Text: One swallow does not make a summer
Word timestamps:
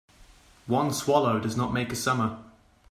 One 0.65 0.93
swallow 0.93 1.39
does 1.39 1.55
not 1.55 1.73
make 1.75 1.91
a 1.91 1.95
summer 1.95 2.39